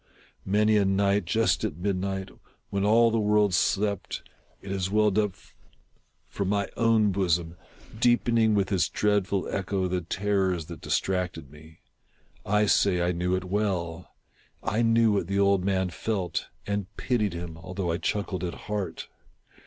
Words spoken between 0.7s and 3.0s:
a night, just at midnight, THE TELL TALE HEART. 57 1 when